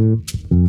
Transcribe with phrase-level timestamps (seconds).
[0.00, 0.59] Mm-hmm.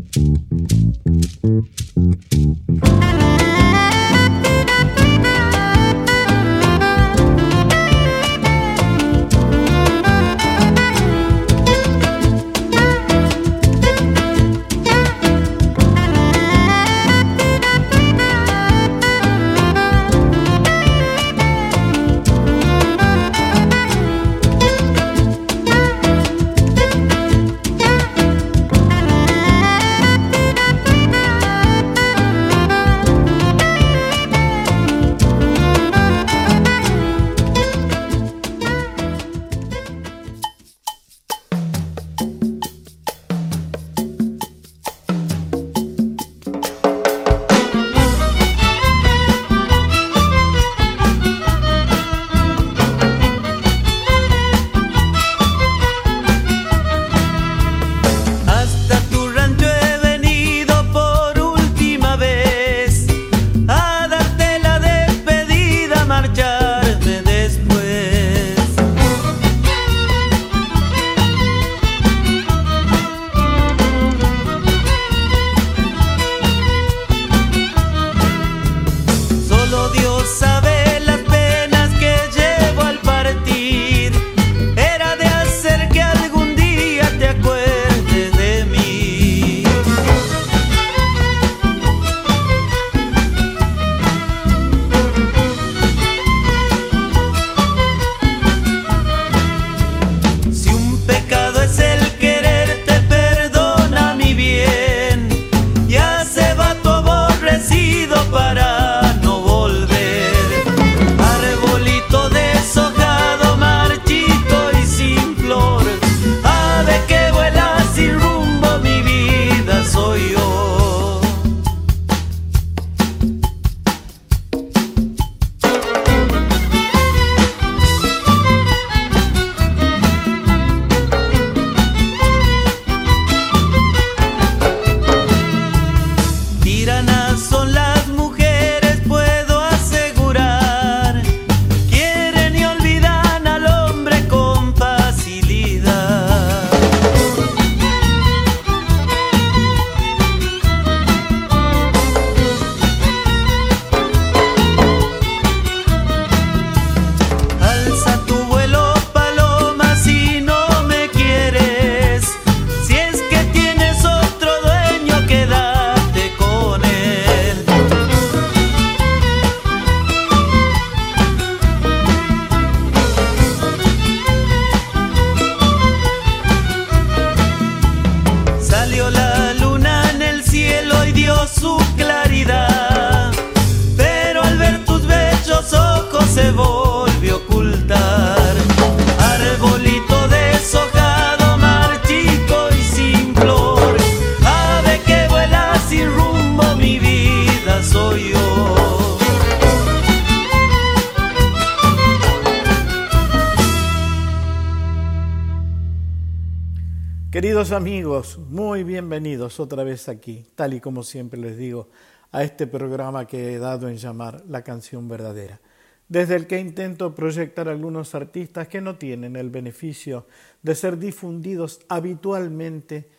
[207.71, 211.89] Amigos, muy bienvenidos otra vez aquí, tal y como siempre les digo,
[212.31, 215.59] a este programa que he dado en llamar La canción verdadera,
[216.07, 220.27] desde el que intento proyectar algunos artistas que no tienen el beneficio
[220.61, 223.09] de ser difundidos habitualmente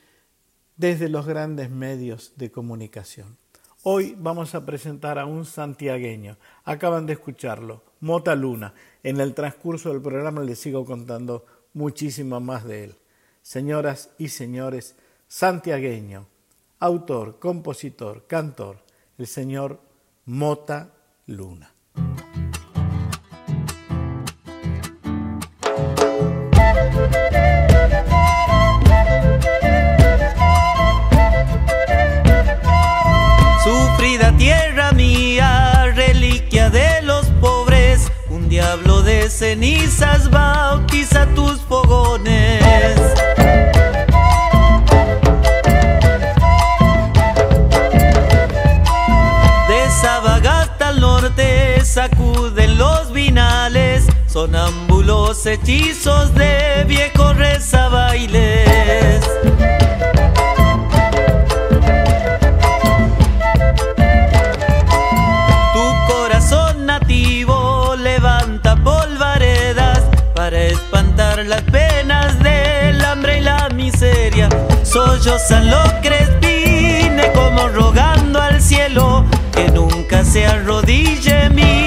[0.76, 3.36] desde los grandes medios de comunicación.
[3.82, 8.72] Hoy vamos a presentar a un santiagueño, acaban de escucharlo, Mota Luna.
[9.02, 11.44] En el transcurso del programa les sigo contando
[11.74, 12.94] muchísimo más de él
[13.42, 14.94] señoras y señores,
[15.26, 16.26] santiagueño,
[16.78, 18.78] autor, compositor, cantor,
[19.18, 19.80] el señor
[20.26, 20.92] Mota
[21.26, 21.74] Luna.
[33.64, 42.61] Sufrida tierra mía, reliquia de los pobres, un diablo de cenizas bautiza tus fogones.
[54.42, 59.20] sonámbulos hechizos de viejos rezabailes.
[65.72, 70.00] Tu corazón nativo levanta polvaredas
[70.34, 74.48] para espantar las penas del hambre y la miseria.
[74.82, 79.24] Sollozan los crespines como rogando al cielo
[79.54, 81.81] que nunca se arrodille mi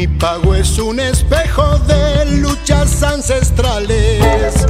[0.00, 4.66] Mi pago es un espejo de luchas ancestrales.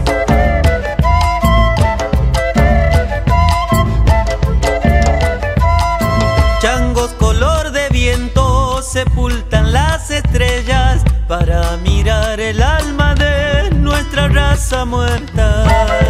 [6.61, 16.10] Changos color de viento sepultan las estrellas para mirar el alma de nuestra raza muerta.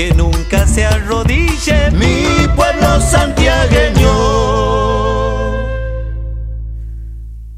[0.00, 4.08] Que nunca se arrodille mi pueblo santiagueño.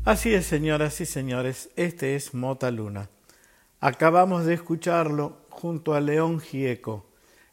[0.05, 3.09] Así es, señoras y señores, este es Mota Luna.
[3.79, 7.06] Acabamos de escucharlo junto a León Gieco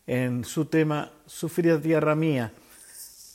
[0.07, 2.51] en su tema Sufrir tierra mía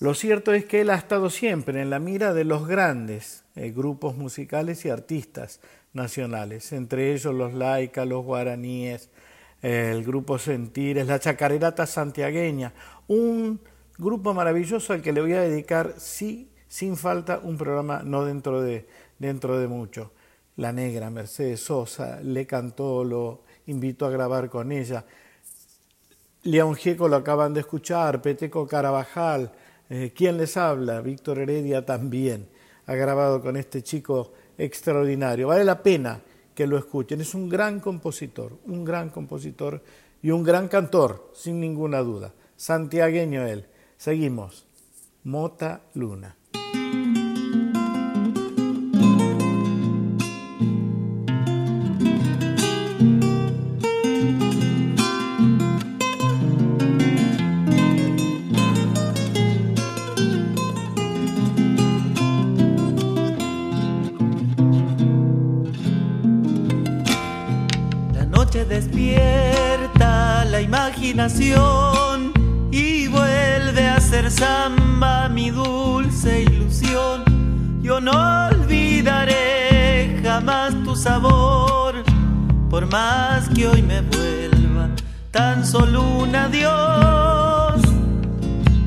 [0.05, 3.71] lo cierto es que él ha estado siempre en la mira de los grandes eh,
[3.71, 5.61] grupos musicales y artistas
[5.93, 9.09] nacionales, entre ellos los laicas, los guaraníes,
[9.65, 12.75] el grupo Sentires, la chacarerata santiagueña,
[13.09, 13.59] un
[13.97, 18.61] grupo maravilloso al que le voy a dedicar, sí, sin falta, un programa no dentro
[18.61, 18.87] de,
[19.19, 20.13] dentro de mucho.
[20.57, 25.07] La negra Mercedes Sosa le cantó, lo invitó a grabar con ella.
[26.43, 29.51] León Gieco lo acaban de escuchar, Peteco Carabajal,
[29.89, 31.01] eh, ¿Quién les habla?
[31.01, 32.49] Víctor Heredia también
[32.87, 35.49] ha grabado con este chico extraordinario.
[35.49, 36.21] Vale la pena
[36.55, 37.21] que lo escuchen.
[37.21, 39.83] Es un gran compositor, un gran compositor
[40.23, 42.33] y un gran cantor, sin ninguna duda.
[42.57, 43.67] Santiagueño él.
[43.97, 44.67] Seguimos.
[45.25, 46.37] Mota Luna.
[72.71, 77.25] Y vuelve a ser samba mi dulce ilusión.
[77.83, 78.13] Yo no
[78.51, 82.05] olvidaré jamás tu sabor,
[82.71, 84.89] por más que hoy me vuelva
[85.33, 87.83] tan solo un adiós.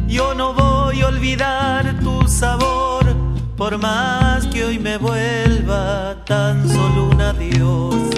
[0.07, 3.03] Yo no voy a olvidar tu sabor,
[3.57, 8.17] por más que hoy me vuelva tan solo un adiós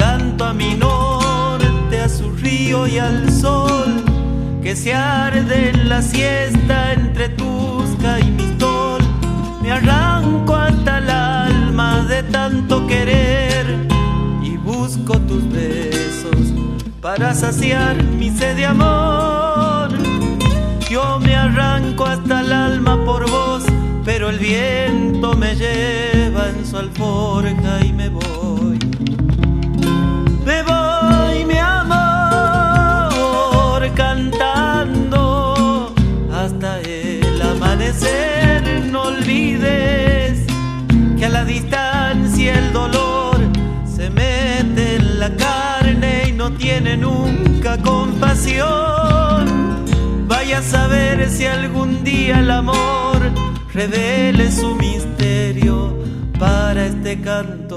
[0.00, 1.19] canto a mi a
[2.70, 4.04] y al sol,
[4.62, 9.02] que se arde en la siesta entre Tusca y Mistol.
[9.60, 13.88] Me arranco hasta el alma de tanto querer
[14.40, 16.54] y busco tus besos
[17.00, 19.90] para saciar mi sed de amor.
[20.88, 23.64] Yo me arranco hasta el alma por vos,
[24.04, 28.89] pero el viento me lleva en su alforja y me voy.
[38.92, 40.46] No olvides
[41.18, 43.36] que a la distancia el dolor
[43.84, 49.44] se mete en la carne y no tiene nunca compasión.
[50.28, 53.18] Vaya a saber si algún día el amor
[53.74, 55.98] revele su misterio
[56.38, 57.69] para este canto.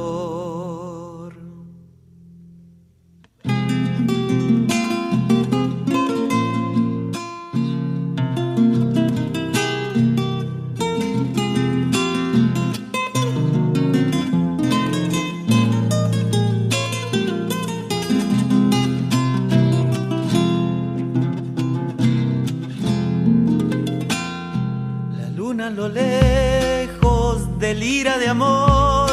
[25.69, 29.11] Lo lejos del ira de amor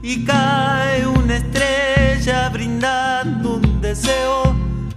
[0.00, 4.54] y cae una estrella brindando un deseo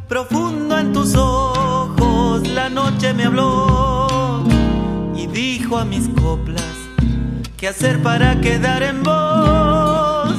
[0.07, 2.47] profundo en tus ojos.
[2.49, 4.43] La noche me habló
[5.15, 6.75] y dijo a mis coplas
[7.57, 10.35] qué hacer para quedar en vos.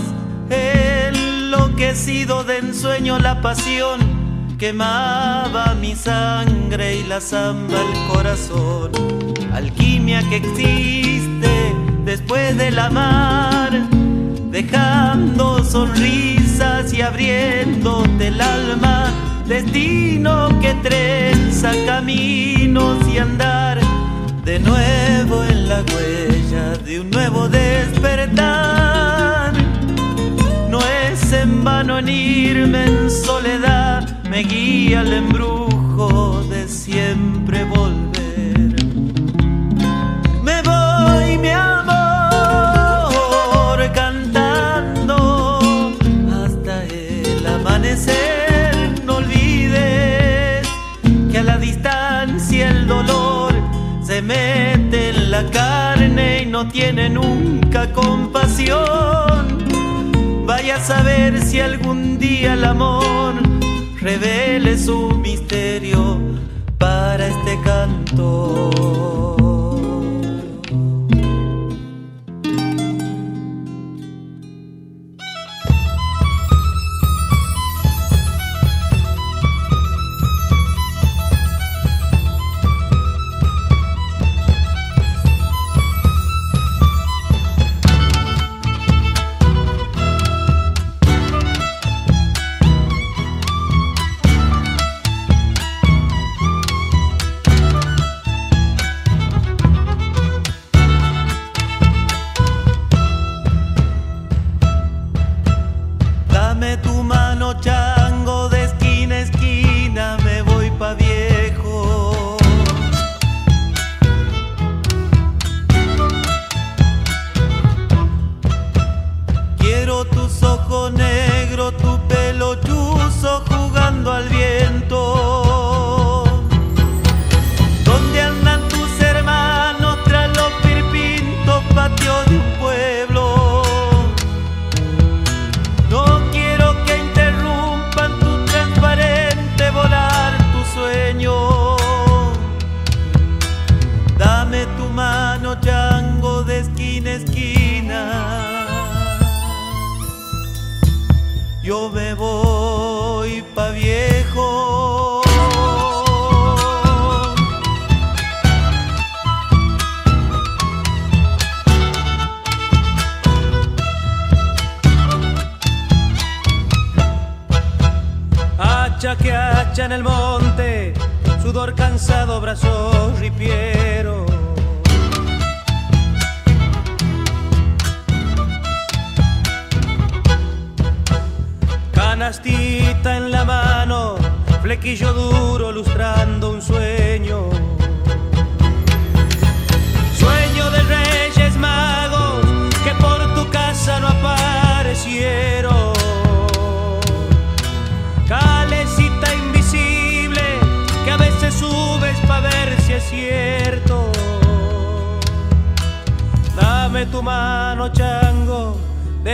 [0.49, 10.37] Enloquecido de ensueño la pasión quemaba mi sangre y la zamba el corazón alquimia que
[10.37, 13.71] existe después de la mar,
[14.50, 19.07] dejando sonrisas y abriéndote el alma,
[19.47, 23.80] destino que trenza caminos y andar
[24.45, 29.52] de nuevo en la huella de un nuevo despertar.
[30.69, 38.09] No es en vano en irme en soledad, me guía el embrujo de siempre volver.
[54.20, 58.84] Se mete en la carne y no tiene nunca compasión.
[60.46, 63.34] Vaya a saber si algún día el amor
[64.00, 66.18] revele su misterio
[66.78, 69.39] para este canto.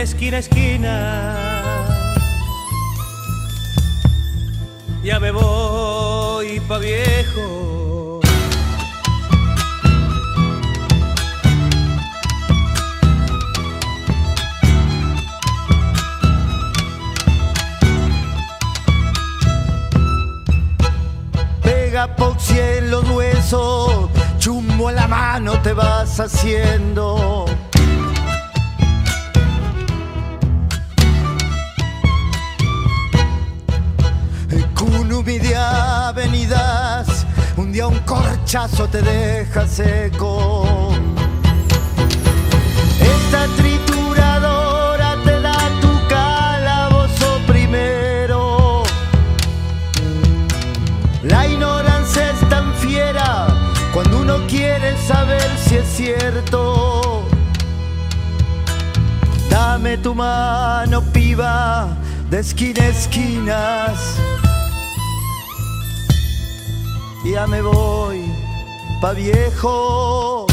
[0.01, 1.33] Esquina esquina.
[5.03, 8.19] Ya me voy pa' viejo.
[21.63, 27.45] Pega poxia en los huesos, chumbo en la mano te vas haciendo.
[35.67, 37.25] Cunumidia venidas,
[37.57, 40.65] un día un corchazo te deja seco.
[42.99, 48.83] Esta trituradora te da tu calabozo primero.
[51.23, 53.47] La ignorancia es tan fiera
[53.93, 57.23] cuando uno quiere saber si es cierto.
[59.49, 61.87] Dame tu mano, piba,
[62.29, 64.36] de esquina a esquinas.
[67.33, 68.21] Ya me voy
[69.01, 70.47] pa' viejo.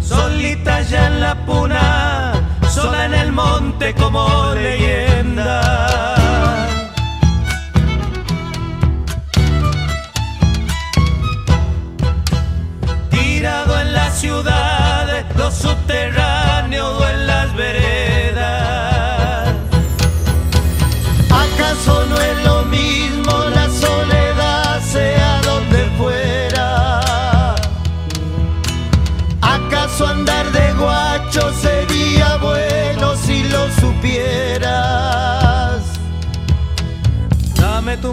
[0.00, 2.32] Solita ya en la puna,
[2.68, 5.59] sola en el monte como leyenda.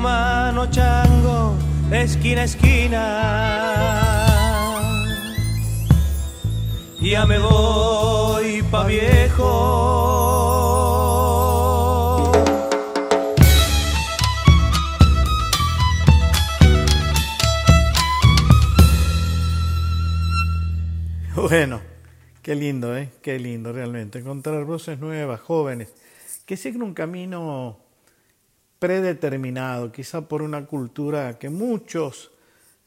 [0.07, 1.55] Mano, chango,
[1.89, 3.03] de esquina a esquina.
[7.01, 9.51] Ya me voy pa' viejo.
[21.35, 21.81] Bueno,
[22.41, 23.09] qué lindo, ¿eh?
[23.21, 24.19] Qué lindo realmente.
[24.19, 25.93] Encontrar voces nuevas, jóvenes,
[26.45, 27.86] que siguen un camino
[28.79, 32.31] predeterminado, quizá por una cultura que muchos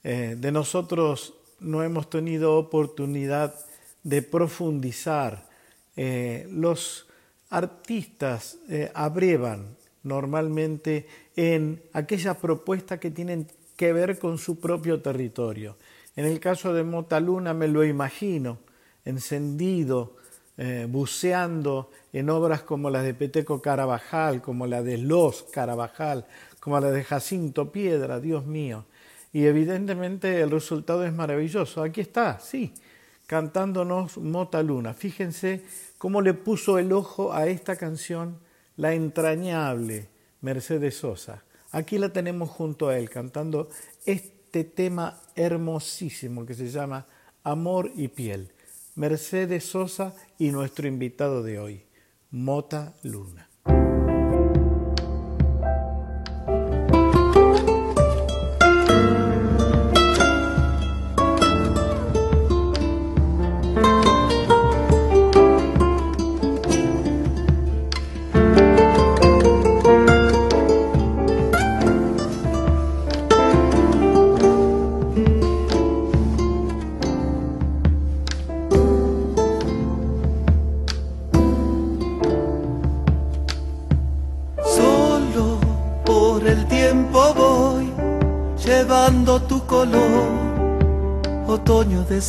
[0.02, 3.54] eh, de nosotros no hemos tenido oportunidad
[4.02, 5.48] de profundizar.
[5.96, 7.06] Eh, los
[7.50, 11.06] artistas eh, abrevan normalmente
[11.36, 15.76] en aquellas propuestas que tienen que ver con su propio territorio.
[16.16, 18.58] En el caso de Motaluna me lo imagino,
[19.04, 20.16] encendido,
[20.62, 26.26] eh, buceando en obras como las de Peteco Carabajal, como la de Los Carabajal,
[26.60, 28.84] como la de Jacinto Piedra, Dios mío.
[29.32, 31.82] Y evidentemente el resultado es maravilloso.
[31.82, 32.74] Aquí está, sí,
[33.26, 34.92] cantándonos Motaluna.
[34.92, 35.64] Fíjense
[35.96, 38.36] cómo le puso el ojo a esta canción
[38.76, 40.08] la entrañable
[40.42, 41.42] Mercedes Sosa.
[41.70, 43.70] Aquí la tenemos junto a él cantando
[44.04, 47.06] este tema hermosísimo que se llama
[47.44, 48.52] Amor y Piel.
[49.00, 51.86] Mercedes Sosa y nuestro invitado de hoy,
[52.30, 53.49] Mota Luna.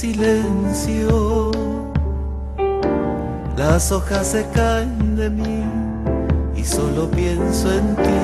[0.02, 1.52] Silencio.
[3.56, 5.64] Las hojas se caen de mí
[6.56, 8.24] y solo pienso en ti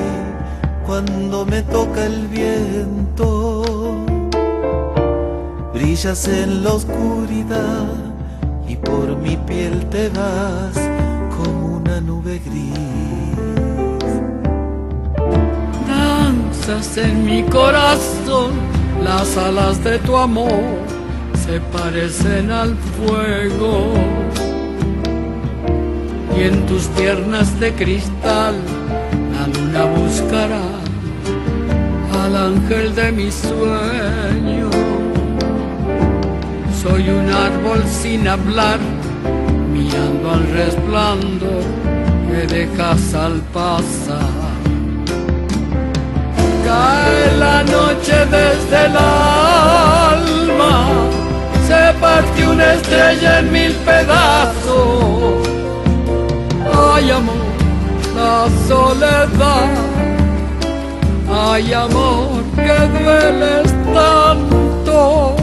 [0.84, 3.62] cuando me toca el viento.
[5.72, 7.94] Brillas en la oscuridad
[8.66, 10.76] y por mi piel te vas
[11.36, 14.08] como una nube gris.
[15.86, 18.50] Danzas en mi corazón
[19.00, 20.87] las alas de tu amor
[21.48, 23.94] se parecen al fuego
[26.36, 28.54] y en tus piernas de cristal
[29.32, 30.66] la luna buscará
[32.22, 34.68] al ángel de mi sueño.
[36.82, 38.78] Soy un árbol sin hablar,
[39.72, 41.64] mirando al resplandor
[42.28, 44.52] que dejas al pasar.
[46.66, 50.08] Cae la noche desde el alma
[52.18, 55.48] se partió una estrella en mil pedazos.
[56.94, 57.34] Ay amor,
[58.16, 59.68] la soledad.
[61.30, 65.36] Ay amor, que dueles tanto.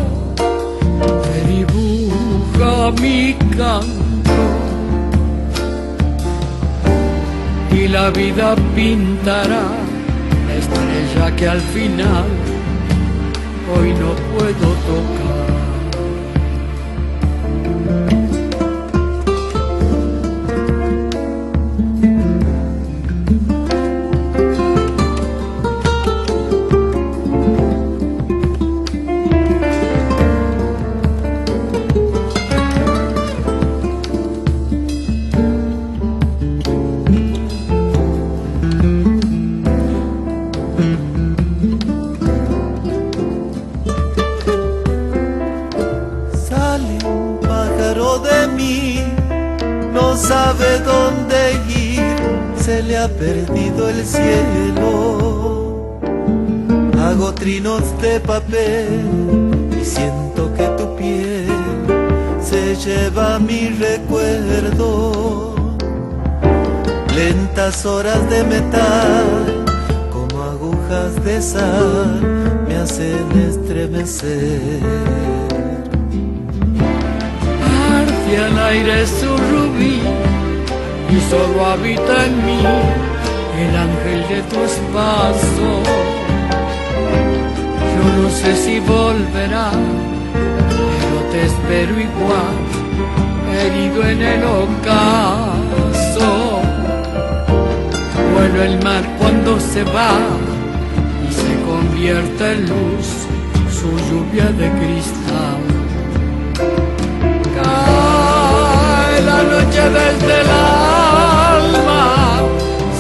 [1.24, 4.44] Que dibuja mi canto.
[7.72, 9.66] Y la vida pintará
[10.48, 12.26] la estrella que al final
[13.76, 15.35] hoy no puedo tocar.
[57.66, 61.48] Hago trinos de papel y siento que tu piel
[62.40, 65.56] se lleva mi recuerdo.
[67.16, 69.66] Lentas horas de metal,
[70.14, 72.22] como agujas de sal,
[72.68, 74.82] me hacen estremecer.
[77.90, 80.02] Arde al aire su rubí
[81.10, 82.60] y solo habita en mí
[83.60, 86.15] el ángel de tu espacio.
[88.18, 89.72] No sé si volverá,
[90.34, 92.56] pero te espero igual,
[93.60, 96.32] herido en el ocaso.
[98.34, 100.18] Vuelo el mar cuando se va
[101.66, 103.08] convierte en luz
[103.72, 105.62] su lluvia de cristal.
[107.58, 112.04] Cae la noche desde el alma,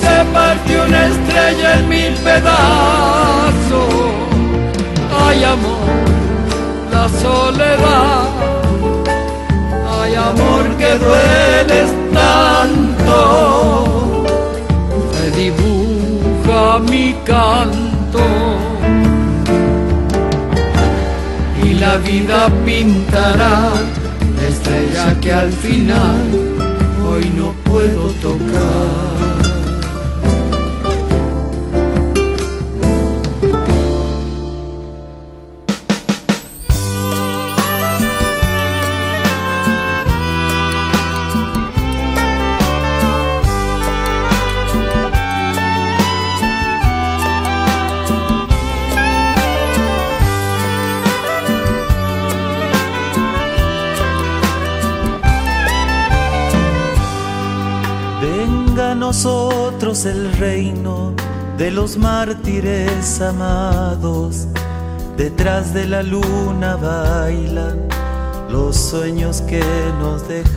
[0.01, 4.34] se partió una estrella en mil pedazos.
[5.35, 5.89] Ay amor,
[6.93, 8.23] la soledad,
[9.99, 13.19] ay amor que dueles tanto,
[15.11, 17.85] te dibuja mi canto.
[21.79, 23.69] La vida pintará
[24.37, 26.23] la estrella que al final
[27.07, 29.14] hoy no puedo tocar.
[59.85, 61.13] El reino
[61.59, 64.47] de los mártires amados.
[65.15, 67.87] Detrás de la luna bailan
[68.49, 69.63] los sueños que
[69.99, 70.55] nos dejaron.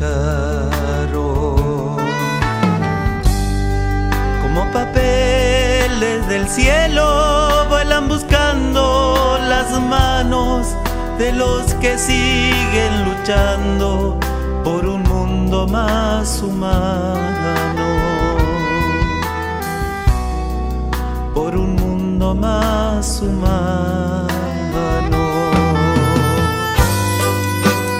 [4.42, 10.68] Como papeles del cielo vuelan buscando las manos
[11.18, 14.18] de los que siguen luchando
[14.64, 17.87] por un mundo más humano.
[21.38, 24.26] Por un mundo más humano.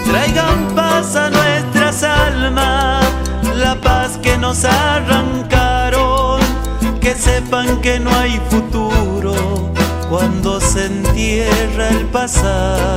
[0.07, 3.07] Traigan paz a nuestras almas,
[3.55, 6.41] la paz que nos arrancaron,
[7.01, 9.37] que sepan que no hay futuro
[10.11, 12.89] cuando se entierra el pasado.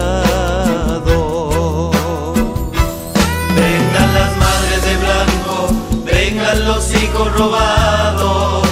[3.60, 5.56] Vengan las madres de blanco,
[6.04, 8.71] vengan los hijos robados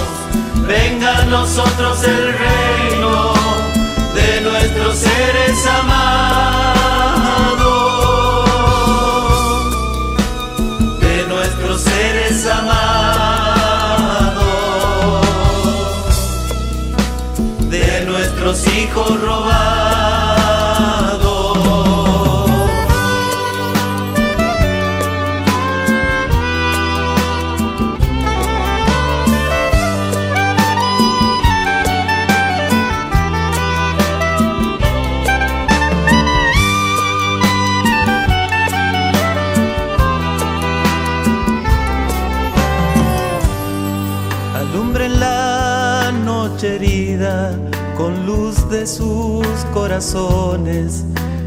[0.70, 3.34] venga a nosotros el reino
[4.14, 6.60] de nuestros seres amados,
[11.00, 12.86] de nuestros seres amados,
[17.68, 20.09] de nuestros hijos robados.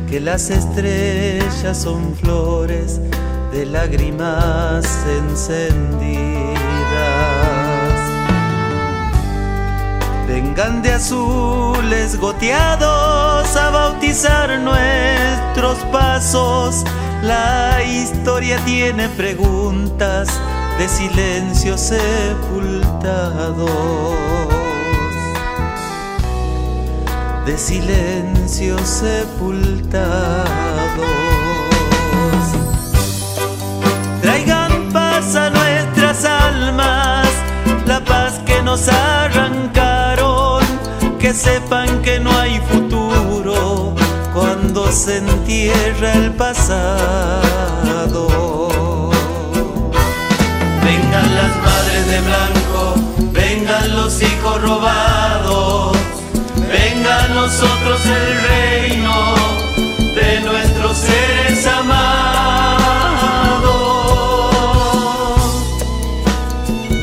[0.10, 3.00] Que las estrellas son flores
[3.54, 6.58] de lágrimas encendidas.
[10.28, 16.84] Vengan de azules goteados a bautizar nuestros pasos.
[17.24, 20.28] La historia tiene preguntas
[20.78, 23.68] de silencio sepultado
[27.46, 30.48] de silencio sepultados.
[34.22, 37.28] Traigan paz a nuestras almas,
[37.86, 40.64] la paz que nos arrancaron,
[41.20, 43.94] que sepan que no hay futuro
[44.34, 46.70] cuando se entierra el pasado.
[50.86, 52.96] Vengan las madres de blanco,
[53.34, 56.03] vengan los hijos robados
[57.04, 59.36] venga a nosotros el reino
[60.16, 62.84] de nuestros seres amados,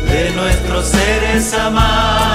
[0.07, 2.30] de nuestros seres amados,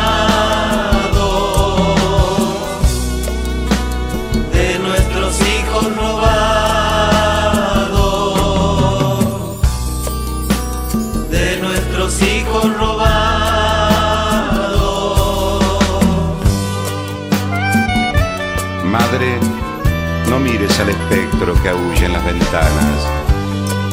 [20.76, 23.08] mires al espectro que aúlla en las ventanas.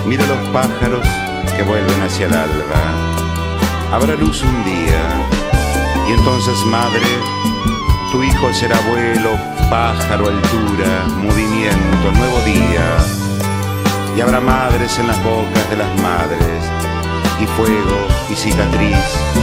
[0.06, 1.06] Mira los pájaros
[1.56, 2.82] que vuelven hacia el alba.
[3.92, 5.02] Habrá luz un día
[6.08, 7.06] y entonces, madre,
[8.10, 9.36] tu hijo será abuelo,
[9.70, 12.96] pájaro, altura, movimiento, nuevo día.
[14.16, 16.62] Y habrá madres en las bocas de las madres,
[17.40, 19.41] y fuego, y cicatriz,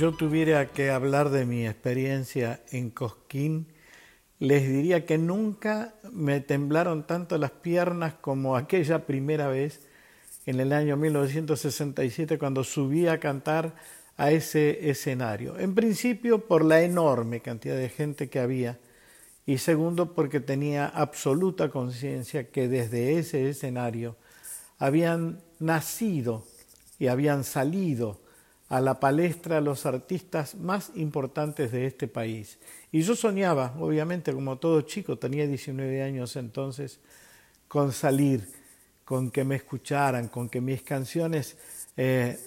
[0.00, 3.66] yo tuviera que hablar de mi experiencia en Cosquín,
[4.38, 9.82] les diría que nunca me temblaron tanto las piernas como aquella primera vez
[10.46, 13.74] en el año 1967 cuando subí a cantar
[14.16, 15.58] a ese escenario.
[15.58, 18.78] En principio por la enorme cantidad de gente que había
[19.44, 24.16] y segundo porque tenía absoluta conciencia que desde ese escenario
[24.78, 26.46] habían nacido
[26.98, 28.18] y habían salido
[28.70, 32.56] a la palestra los artistas más importantes de este país.
[32.92, 37.00] Y yo soñaba, obviamente, como todo chico, tenía 19 años entonces,
[37.66, 38.48] con salir,
[39.04, 41.56] con que me escucharan, con que mis canciones
[41.96, 42.38] eh,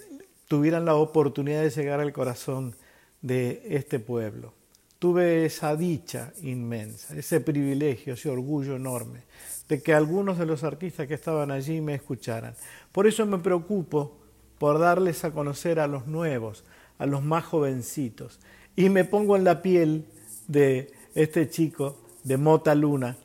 [0.48, 2.74] tuvieran la oportunidad de llegar al corazón
[3.20, 4.54] de este pueblo.
[4.98, 9.20] Tuve esa dicha inmensa, ese privilegio, ese orgullo enorme
[9.68, 12.54] de que algunos de los artistas que estaban allí me escucharan.
[12.92, 14.23] Por eso me preocupo
[14.64, 16.64] por darles a conocer a los nuevos,
[16.96, 18.40] a los más jovencitos.
[18.74, 20.06] Y me pongo en la piel
[20.48, 23.18] de este chico, de Mota Luna,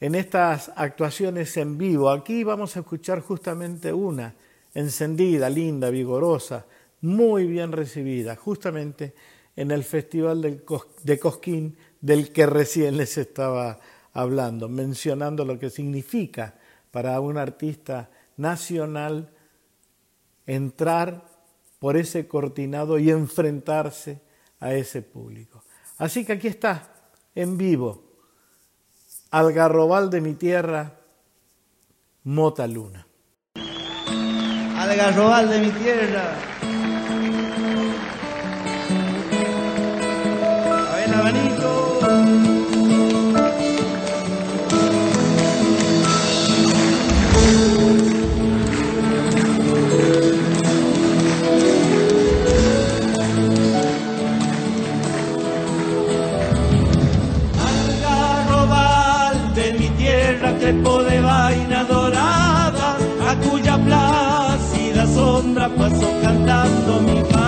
[0.00, 2.08] en estas actuaciones en vivo.
[2.08, 4.34] Aquí vamos a escuchar justamente una,
[4.72, 6.64] encendida, linda, vigorosa,
[7.02, 9.12] muy bien recibida, justamente
[9.56, 10.62] en el Festival
[11.02, 13.80] de Cosquín del que recién les estaba
[14.14, 16.54] hablando, mencionando lo que significa
[16.90, 19.28] para un artista nacional
[20.54, 21.24] entrar
[21.78, 24.20] por ese cortinado y enfrentarse
[24.58, 25.62] a ese público.
[25.96, 26.92] Así que aquí está,
[27.34, 28.04] en vivo,
[29.30, 30.98] Algarrobal de mi tierra,
[32.24, 33.06] Mota Luna.
[34.76, 36.34] Algarrobal de mi tierra.
[65.60, 67.39] Sombra pasó cantando mi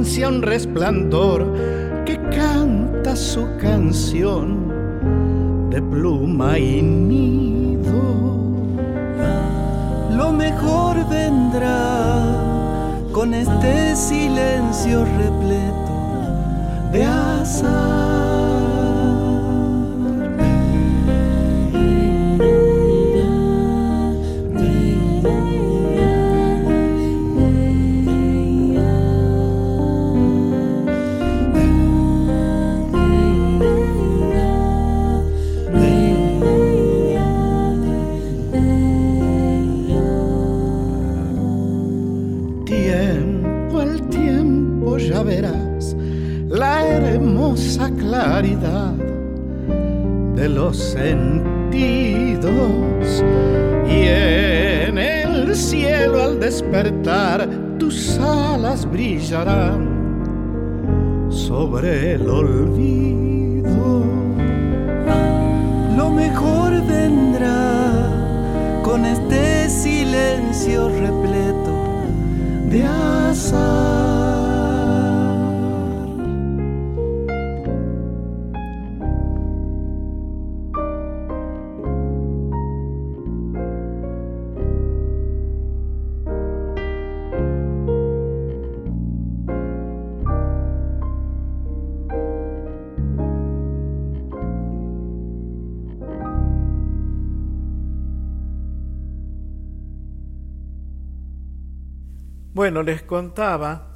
[0.00, 1.44] un resplandor
[2.06, 7.92] que canta su canción de pluma y nido.
[10.16, 12.24] Lo mejor vendrá
[13.12, 15.92] con este silencio repleto
[16.92, 18.09] de azar.
[50.34, 52.52] De los sentidos
[53.88, 59.88] y en el cielo al despertar tus alas brillarán
[61.30, 64.04] sobre el olvido.
[65.96, 68.12] Lo mejor vendrá
[68.84, 71.72] con este silencio repleto
[72.68, 74.19] de azar.
[102.60, 103.86] Bueno, les contaba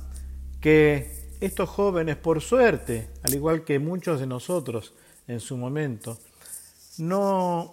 [0.59, 4.94] que estos jóvenes, por suerte, al igual que muchos de nosotros
[5.29, 6.16] en su momento,
[6.96, 7.72] no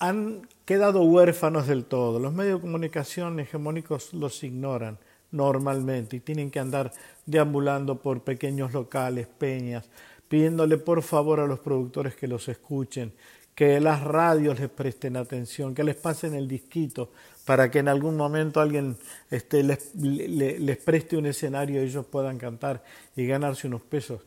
[0.00, 2.18] han quedado huérfanos del todo.
[2.18, 4.98] Los medios de comunicación hegemónicos los ignoran
[5.30, 6.90] normalmente y tienen que andar
[7.24, 9.88] deambulando por pequeños locales, peñas,
[10.28, 13.12] pidiéndole por favor a los productores que los escuchen,
[13.58, 17.10] que las radios les presten atención, que les pasen el disquito
[17.44, 18.96] para que en algún momento alguien
[19.32, 22.84] este, les, preste un escenario y ellos puedan cantar
[23.16, 24.20] y ganarse unos pesos.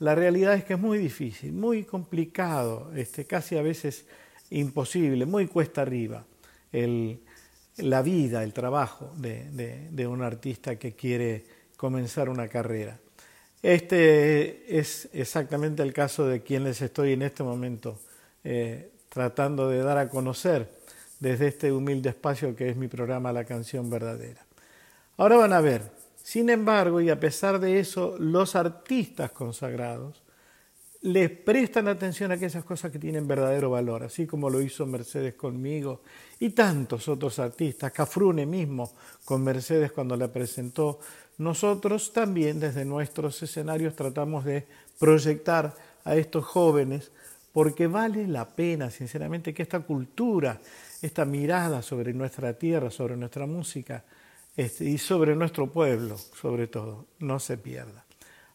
[0.00, 4.04] La realidad es que es muy difícil, muy complicado, este, casi a veces
[4.50, 6.24] imposible, muy cuesta arriba
[6.72, 7.20] el,
[7.76, 9.44] la vida, el trabajo de,
[9.92, 11.44] de, un artista que quiere
[11.76, 12.98] comenzar una carrera.
[13.62, 17.96] Este es exactamente el caso de quien les estoy en este momento
[18.44, 20.68] eh, tratando de dar a conocer
[21.20, 24.44] desde este humilde espacio que es mi programa La canción verdadera.
[25.16, 25.82] Ahora van a ver,
[26.22, 30.22] sin embargo, y a pesar de eso, los artistas consagrados
[31.02, 35.34] les prestan atención a aquellas cosas que tienen verdadero valor, así como lo hizo Mercedes
[35.34, 36.02] conmigo
[36.38, 38.92] y tantos otros artistas, Cafrune mismo
[39.24, 41.00] con Mercedes cuando la presentó.
[41.38, 44.64] Nosotros también desde nuestros escenarios tratamos de
[44.98, 45.74] proyectar
[46.04, 47.10] a estos jóvenes
[47.52, 50.58] porque vale la pena, sinceramente, que esta cultura
[51.02, 54.04] esta mirada sobre nuestra tierra, sobre nuestra música
[54.56, 58.04] este, y sobre nuestro pueblo, sobre todo, no se pierda.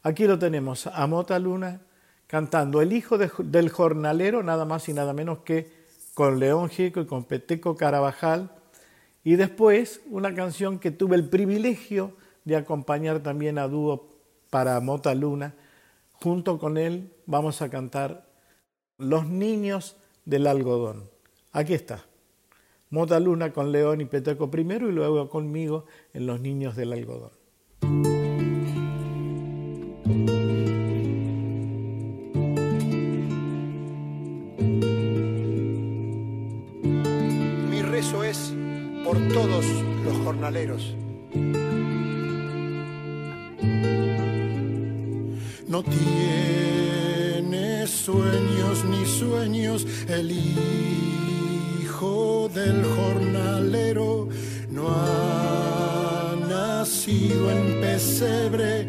[0.01, 1.81] Aquí lo tenemos a Mota Luna
[2.25, 5.69] cantando El hijo del jornalero, nada más y nada menos que
[6.13, 8.51] con León Gieco y con Peteco Carabajal.
[9.23, 14.09] Y después una canción que tuve el privilegio de acompañar también a dúo
[14.49, 15.53] para Mota Luna.
[16.13, 18.26] Junto con él vamos a cantar
[18.97, 19.95] Los niños
[20.25, 21.09] del algodón.
[21.51, 22.05] Aquí está.
[22.89, 27.31] Mota Luna con León y Peteco primero y luego conmigo en Los Niños del Algodón.
[37.69, 38.55] Mi rezo es
[39.03, 39.65] por todos
[40.05, 40.95] los jornaleros.
[45.67, 45.83] No
[49.07, 51.87] sueños el hijo
[52.53, 54.29] del jornalero.
[54.69, 58.86] No ha nacido en pesebre,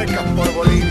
[0.00, 0.89] marcan por bolita.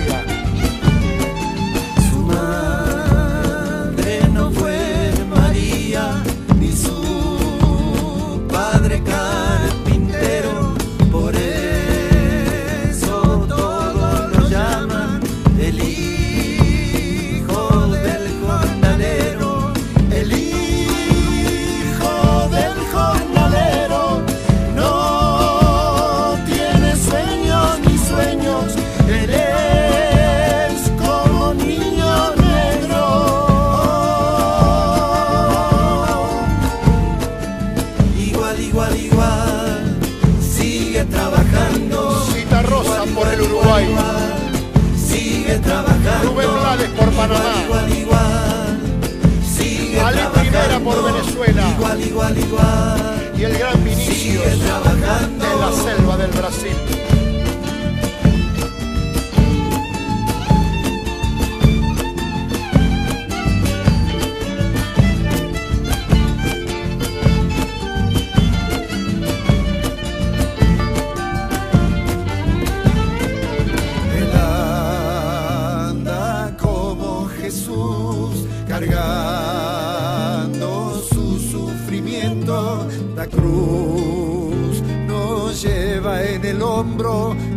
[53.39, 57.08] Y el gran Vinicius de la selva del Brasil.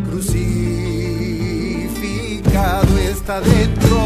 [0.09, 0.98] Crucificado
[2.98, 4.01] está dentro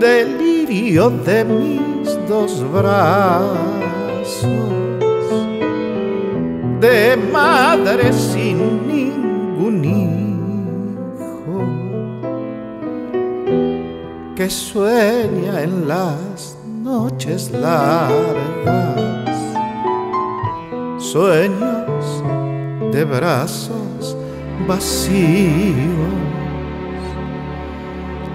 [0.00, 4.46] de mis dos brazos,
[6.80, 11.58] de madre sin ningún hijo,
[14.34, 19.36] que sueña en las noches largas,
[20.98, 22.24] sueños
[22.92, 24.16] de brazos
[24.66, 25.20] vacíos.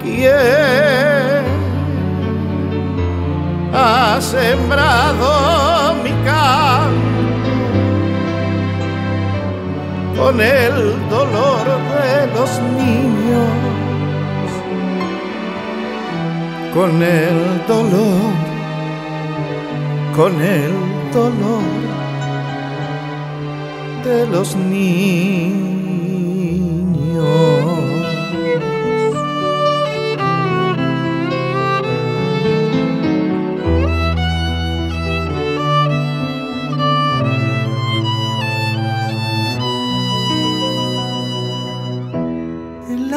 [0.00, 1.35] ¿Quién
[3.78, 7.06] ha sembrado mi campo
[10.16, 13.50] con el dolor de los niños,
[16.74, 18.32] con el dolor,
[20.16, 20.72] con el
[21.12, 21.62] dolor
[24.04, 25.75] de los niños.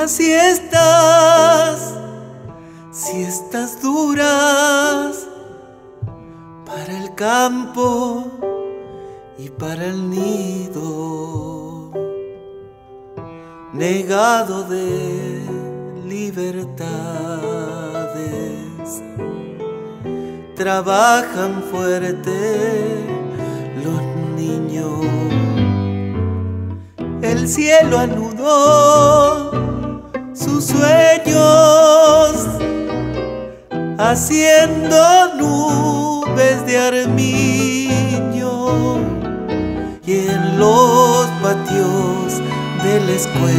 [0.09, 1.93] Siestas,
[2.91, 5.27] siestas duras
[6.65, 8.25] para el campo
[9.37, 11.91] y para el nido,
[13.71, 15.43] negado de
[16.05, 16.49] libertades,
[20.55, 23.05] trabajan fuerte
[23.83, 24.01] los
[24.35, 25.05] niños.
[27.21, 29.68] El cielo anudó
[30.39, 32.47] sus sueños,
[33.97, 38.49] haciendo nubes de armiño
[40.05, 42.41] y en los patios
[42.83, 43.49] de la escuela.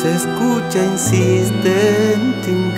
[0.00, 2.72] Se escucha insistente un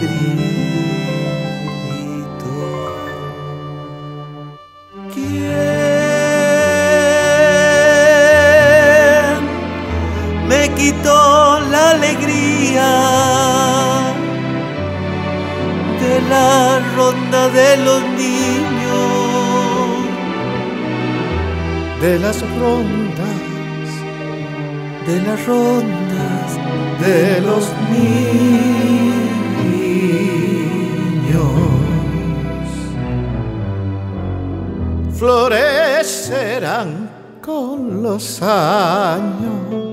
[17.53, 18.97] de los niños,
[22.01, 23.39] de las rondas,
[25.07, 26.59] de las rondas,
[27.01, 28.17] de los niños.
[35.19, 39.86] florecerán con los años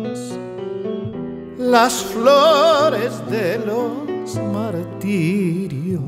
[1.73, 6.03] las flores de los martirios,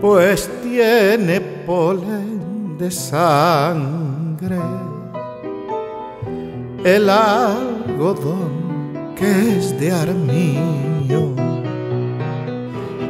[0.00, 4.60] pues tiene polen de sangre.
[6.84, 8.52] El algodón
[9.16, 11.34] que es de armiño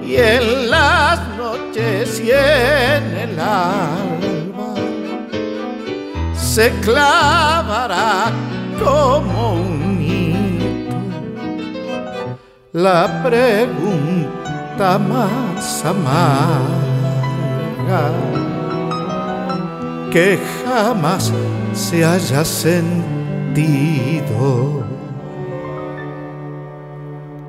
[0.02, 4.74] y en las noches y en el alba
[6.34, 8.32] se clavará
[8.82, 9.81] como un
[12.72, 16.72] la pregunta más amarga
[20.10, 21.30] que jamás
[21.74, 22.82] se haya sentido.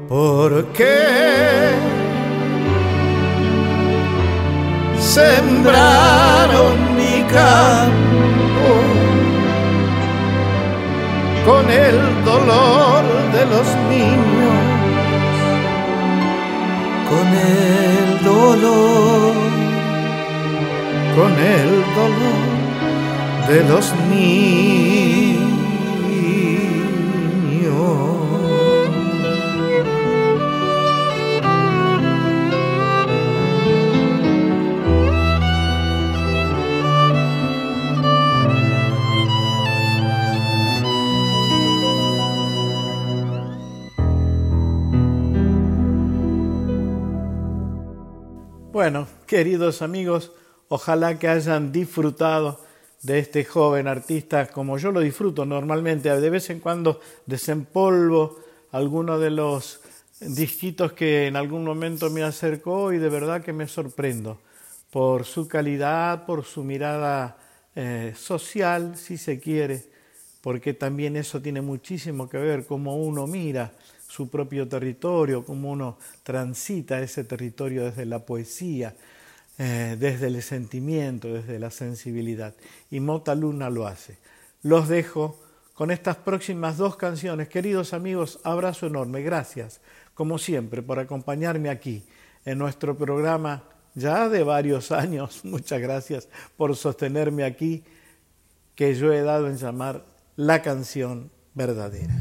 [0.09, 1.71] ¿Por qué
[4.99, 8.71] sembraron mi campo
[11.45, 14.82] con el dolor de los niños?
[17.13, 19.33] Con el dolor,
[21.15, 22.43] con el dolor
[23.49, 25.32] de los niños.
[48.83, 50.33] Bueno, queridos amigos,
[50.67, 52.59] ojalá que hayan disfrutado
[53.01, 56.09] de este joven artista como yo lo disfruto normalmente.
[56.19, 58.41] De vez en cuando desempolvo
[58.73, 59.79] alguno de los
[60.19, 64.41] disquitos que en algún momento me acercó y de verdad que me sorprendo
[64.91, 67.37] por su calidad, por su mirada
[67.77, 69.81] eh, social, si se quiere,
[70.41, 73.71] porque también eso tiene muchísimo que ver cómo uno mira
[74.13, 78.93] su propio territorio, cómo uno transita ese territorio desde la poesía,
[79.57, 82.53] eh, desde el sentimiento, desde la sensibilidad.
[82.91, 84.19] Y Mota Luna lo hace.
[84.61, 85.41] Los dejo
[85.73, 87.49] con estas próximas dos canciones.
[87.49, 89.23] Queridos amigos, abrazo enorme.
[89.23, 89.81] Gracias,
[90.13, 92.03] como siempre, por acompañarme aquí
[92.45, 93.63] en nuestro programa
[93.95, 95.43] ya de varios años.
[95.43, 97.83] Muchas gracias por sostenerme aquí,
[98.75, 100.05] que yo he dado en llamar
[100.35, 102.13] la canción verdadera.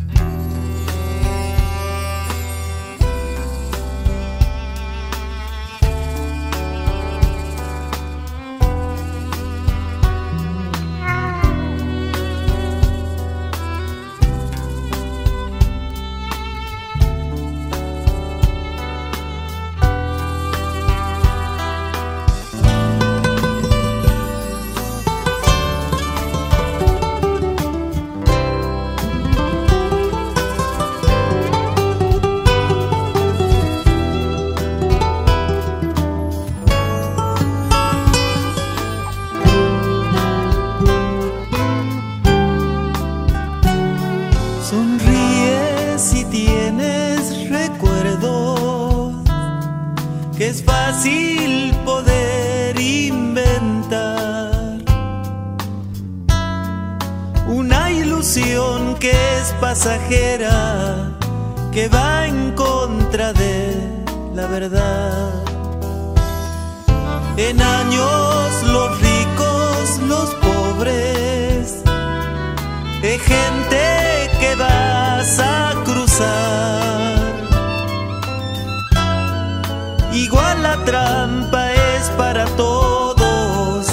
[80.15, 83.87] Igual la trampa es para todos,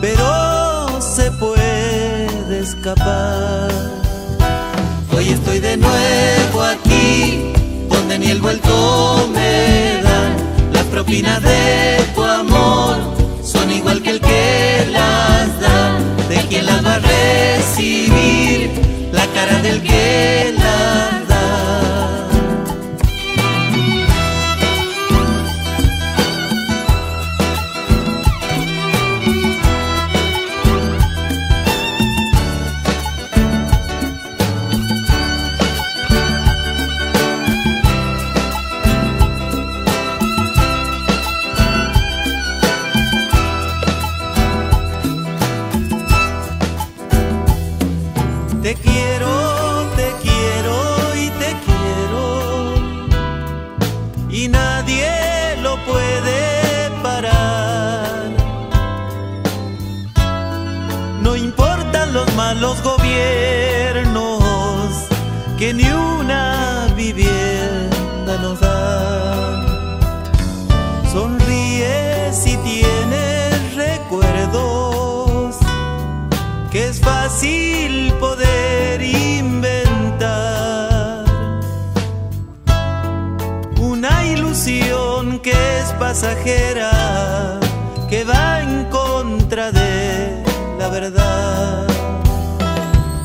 [0.00, 3.70] pero se puede escapar.
[5.14, 7.52] Hoy estoy de nuevo aquí,
[7.90, 10.36] donde ni el vuelto me da.
[10.72, 12.96] Las propinas de tu amor
[13.42, 15.98] son igual que el que las da.
[16.30, 18.70] De quien las va a recibir,
[19.12, 21.27] la cara del que las
[86.44, 90.42] que va en contra de
[90.78, 91.86] la verdad.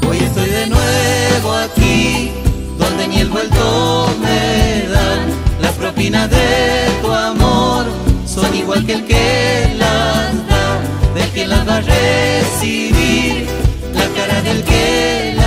[0.07, 2.31] Hoy estoy de nuevo aquí,
[2.77, 5.29] donde ni el vuelto me dan.
[5.61, 7.85] Las propinas de tu amor
[8.25, 10.79] son igual que el que las da,
[11.15, 13.47] del que las va a recibir,
[13.93, 15.42] la cara del que las